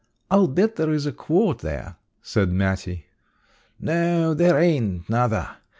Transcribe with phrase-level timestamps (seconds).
[0.31, 3.05] "I'll bet there's a quart there," said Mattie.
[3.79, 5.57] "No, there ain't nuther.